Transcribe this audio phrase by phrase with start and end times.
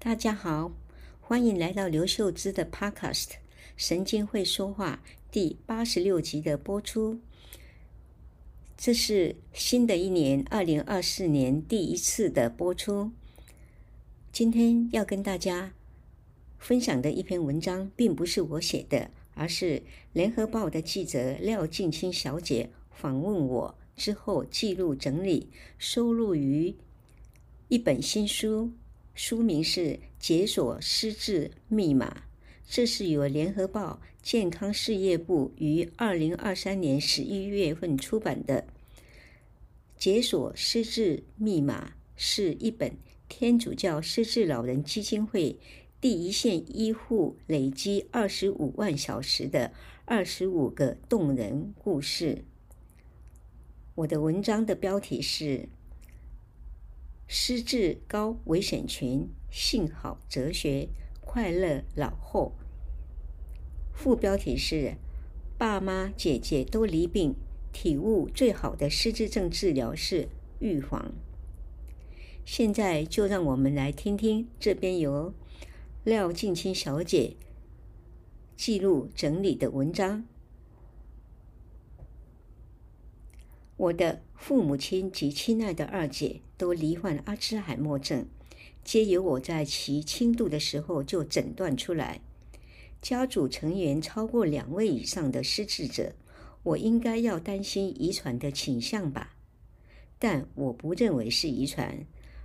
[0.00, 0.72] 大家好，
[1.20, 3.24] 欢迎来到刘秀芝的 Podcast
[3.76, 7.18] 《神经会说话》第八十六集的播出。
[8.76, 13.10] 这是新的一年，二零二四年第一次的播出。
[14.30, 15.74] 今天要跟大家
[16.58, 26.76] 分享的一篇文章，并不是我写的，而是联合报的记者廖静清小姐访问我之后记录整理，收录于
[27.66, 28.70] 一本新书。
[29.18, 29.80] 书名是
[30.20, 32.08] 《解锁失智密码》，
[32.68, 38.62] 这是由联合报健康事业部于二零二三年十一月份出版的
[39.98, 42.96] 《解锁失智密码》，是一本
[43.28, 45.58] 天主教失智老人基金会
[46.00, 49.72] 第一线医护累积二十五万小时的
[50.04, 52.44] 二十五个动人故事。
[53.96, 55.68] 我的文章的标题是。
[57.30, 60.88] 失智高危险群，幸好哲学，
[61.20, 62.54] 快乐老后。
[63.92, 64.94] 副标题是：
[65.58, 67.34] 爸妈姐姐都离病，
[67.70, 71.12] 体悟最好的失智症治疗是预防。
[72.46, 75.34] 现在就让我们来听听这边由
[76.04, 77.36] 廖静清小姐
[78.56, 80.24] 记录整理的文章。
[83.78, 88.26] 我的父母亲及亲爱的二姐都罹患阿兹海默症，
[88.82, 92.20] 皆由我在其轻度的时候就诊断出来。
[93.00, 96.12] 家族成员超过两位以上的失智者，
[96.64, 99.36] 我应该要担心遗传的倾向吧？
[100.18, 102.04] 但我不认为是遗传，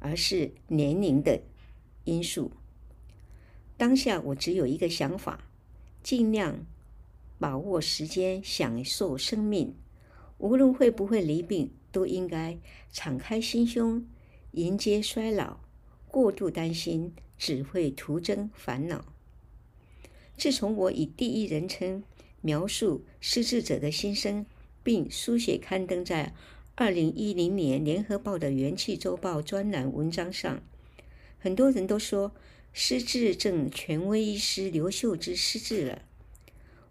[0.00, 1.40] 而是年龄的
[2.04, 2.52] 因素。
[3.78, 5.48] 当下我只有一个想法：
[6.02, 6.66] 尽量
[7.38, 9.74] 把握时间，享受生命。
[10.44, 12.58] 无论会不会离病，都应该
[12.92, 14.06] 敞开心胸
[14.50, 15.58] 迎接衰老。
[16.08, 19.06] 过度担心只会徒增烦恼。
[20.36, 22.04] 自从我以第一人称
[22.42, 24.44] 描述失智者的心声，
[24.82, 26.34] 并书写刊登在
[26.74, 30.62] 二零一零年《联合报》的《元气周报》专栏文章上，
[31.38, 32.34] 很多人都说
[32.74, 36.02] 失智症权威医师刘秀芝失智了。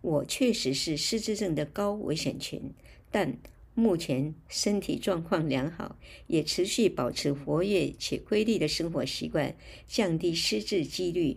[0.00, 2.72] 我确实是失智症的高危险群。
[3.12, 3.38] 但
[3.74, 5.96] 目前身体状况良好，
[6.26, 9.54] 也持续保持活跃且规律的生活习惯，
[9.86, 11.36] 降低失智几率。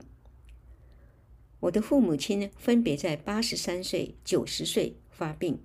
[1.59, 5.59] 我的父母亲分别在八十三岁、九十岁发病，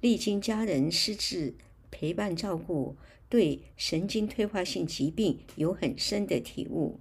[0.00, 1.54] 历经家人失智
[1.90, 2.96] 陪伴照顾，
[3.28, 6.98] 对神经退化性疾病有很深的体悟。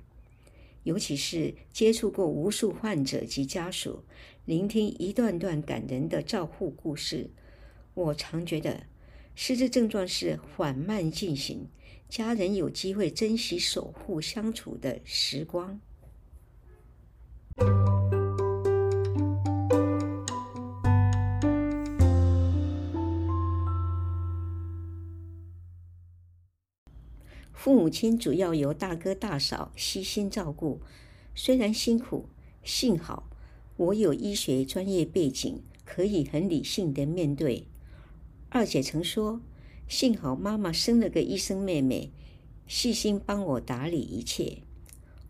[0.83, 4.03] 尤其是接触过无数患者及家属，
[4.45, 7.29] 聆听一段段感人的照护故事。
[7.95, 8.83] 我常觉得，
[9.35, 11.67] 失智症状是缓慢进行，
[12.09, 15.79] 家人有机会珍惜守护相处的时光。
[27.53, 30.81] 父母亲主要由大哥大嫂悉心照顾，
[31.33, 32.27] 虽然辛苦，
[32.63, 33.29] 幸好
[33.77, 37.67] 我有医学专业背景，可以很理性的面对。
[38.55, 39.41] 二姐曾说
[39.89, 42.11] ：“幸好妈妈生了个医生妹妹，
[42.67, 44.59] 细心帮我打理一切。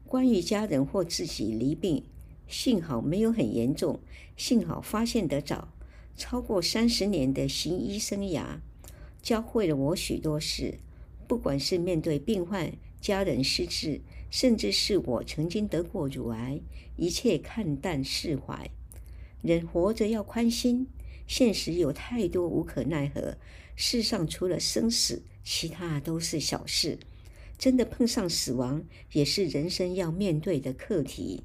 [0.06, 2.04] 关于家人或自己罹病，
[2.50, 4.02] 幸好没有很严重，
[4.36, 5.70] 幸好发现得早。
[6.18, 8.60] 超过三十年的行医生涯，
[9.22, 10.80] 教会了我许多事。
[11.26, 16.60] 不管是面对病患、家人失智，甚至是我曾经得过乳癌，
[16.98, 18.70] 一切看淡释怀。
[19.42, 20.88] 人活着要宽心。”
[21.26, 23.38] 现实有太多无可奈何，
[23.76, 27.00] 世上除了生死，其他都是小事。
[27.58, 31.44] 真的碰上死亡，也是人生要面对的课题。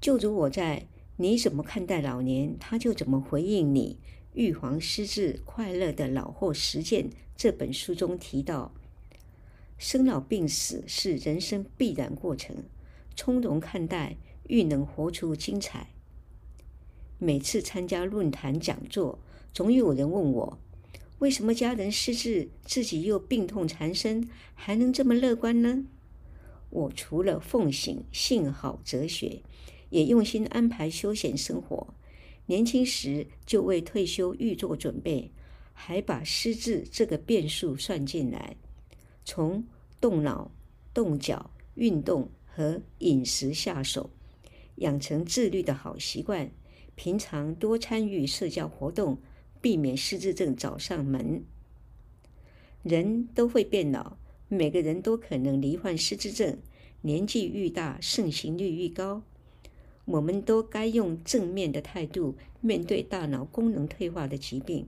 [0.00, 0.80] 就如我在
[1.16, 3.98] 《你怎么看待老年，他就怎么回应你：
[4.34, 8.72] 预防失智，快乐的老后实践》这本书中提到，
[9.78, 12.64] 生老病死是人生必然过程，
[13.16, 14.16] 从容看待，
[14.48, 15.93] 愈能活出精彩。
[17.24, 19.18] 每次参加论坛讲座，
[19.54, 20.58] 总有人问我：
[21.20, 25.86] 为什么家人失智，自己又病痛缠身，还能这么乐观呢？
[26.68, 29.40] 我除了奉行幸好哲学，
[29.88, 31.94] 也用心安排休闲生活。
[32.44, 35.30] 年轻时就为退休预做准备，
[35.72, 38.54] 还把失智这个变数算进来，
[39.24, 39.64] 从
[39.98, 40.50] 动脑、
[40.92, 44.10] 动脚、运动和饮食下手，
[44.76, 46.50] 养成自律的好习惯。
[46.94, 49.18] 平常多参与社交活动，
[49.60, 51.44] 避免失智症找上门。
[52.82, 54.16] 人都会变老，
[54.48, 56.58] 每个人都可能罹患失智症。
[57.00, 59.22] 年纪愈大，盛行率愈高。
[60.06, 64.86] 我们都该用正面的态度面对大脑功能退化的疾病。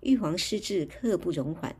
[0.00, 1.76] 预防失智刻不容缓。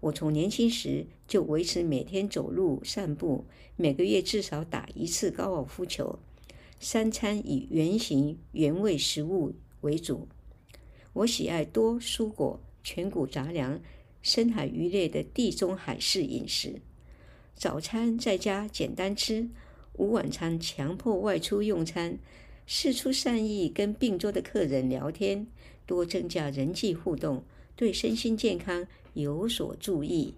[0.00, 3.44] 我从年轻时就维持每天走路散步，
[3.74, 6.18] 每个月至少打一次高尔夫球，
[6.80, 10.28] 三餐以原型原味食物为主。
[11.12, 13.80] 我喜爱多蔬果、全谷杂粮、
[14.22, 16.80] 深海鱼类的地中海式饮食。
[17.54, 19.48] 早餐在家简单吃，
[19.94, 22.18] 午晚餐强迫外出用餐，
[22.66, 25.46] 释出善意跟病桌的客人聊天，
[25.84, 27.42] 多增加人际互动，
[27.74, 30.34] 对身心健康有所注意。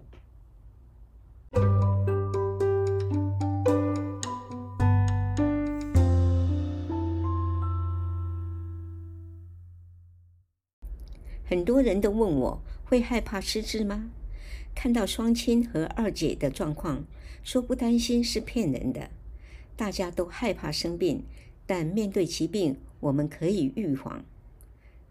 [11.51, 14.09] 很多人都问我会害怕失智吗？
[14.73, 17.03] 看到双亲和二姐的状况，
[17.43, 19.09] 说不担心是骗人的。
[19.75, 21.25] 大家都害怕生病，
[21.65, 24.23] 但面对疾病，我们可以预防。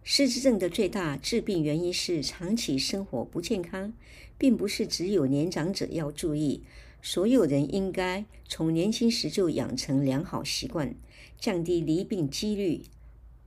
[0.02, 3.93] 失智症的最大致病原因是长期生活不健康，
[4.38, 6.62] 并不是只有年长者要注意，
[7.02, 10.94] 所有人应该从年轻时就养成良好习惯，
[11.38, 12.81] 降低罹病几率，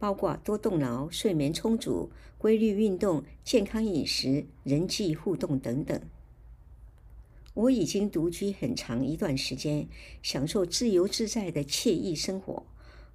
[0.03, 5.97] 包括多动脑、睡眠充足、规律运动、健康饮食、人际互动等等。
[7.53, 9.87] 我已经独居很长一段时间，
[10.21, 12.65] 享受自由自在的惬意生活。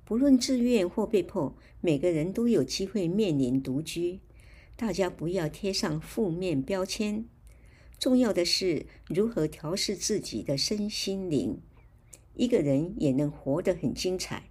[0.07, 4.21] 不论自愿或被迫，每个人都有机会面临独居。
[4.75, 7.27] 大家不要贴上负面标签。
[7.99, 11.61] 重要的是如何调试自己的身心灵，
[12.33, 14.45] 一个人也能活得很精彩。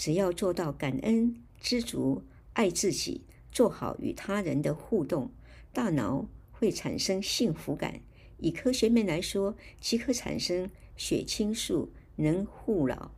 [0.00, 2.22] 只要做到感恩、知足、
[2.54, 3.20] 爱自己，
[3.52, 5.30] 做好与他人的互动，
[5.74, 8.00] 大脑会产生幸福感。
[8.38, 13.10] 以科学面来说，即可产生血清素，能护老。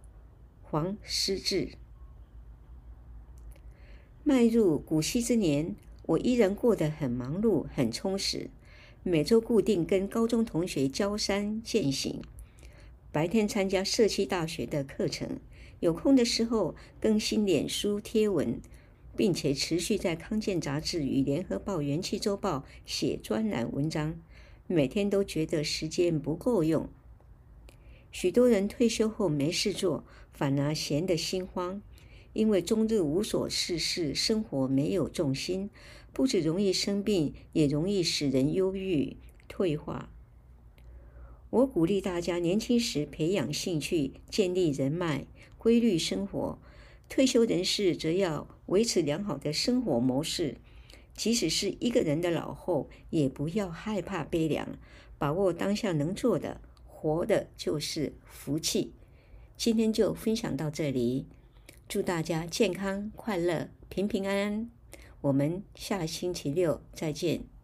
[0.69, 1.69] 防失智。
[4.25, 5.77] 迈入古稀之年，
[6.07, 8.51] 我依然过得很忙碌、很充实。
[9.05, 12.21] 每周固定跟高中同学交山践行，
[13.13, 15.39] 白天参加社区大学的课程，
[15.83, 18.61] 有空的时候更新脸书贴文，
[19.17, 24.17] 并且持续在康健杂志与联合报元气周报写专栏文章。
[24.69, 26.89] 每天都觉得时间不够用。
[28.13, 31.83] 许多人退休后没事做，反而闲得心慌，
[32.33, 35.69] 因为终日无所事事，生活没有重心，
[36.13, 39.17] 不止容易生病，也容易使人忧郁
[39.49, 40.13] 退化。
[41.51, 45.27] 我鼓励大家年轻时培养兴趣，建立人脉，
[45.63, 46.59] 规律生活；
[47.09, 50.57] 退休人士则要维持良好的生活模式，
[51.15, 54.77] 即使是一个人的老后，也不要害怕悲凉，
[55.19, 56.61] 把握当下能做的。
[56.85, 58.93] 活的就是福气。
[59.57, 61.27] 今天就分享到这里，
[61.89, 64.71] 祝大家健康、快乐、平平安安。
[65.21, 67.62] 我们下星期六再见。